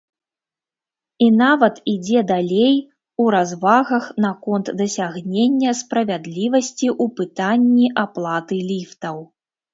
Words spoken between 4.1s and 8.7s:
наконт дасягнення справядлівасці ў пытанні аплаты